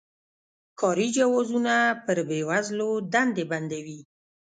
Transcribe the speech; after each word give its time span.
کاري 0.79 1.07
جوازونه 1.17 1.75
پر 2.05 2.17
بې 2.27 2.39
وزلو 2.49 2.89
دندې 3.13 3.43
بندوي. 3.51 3.99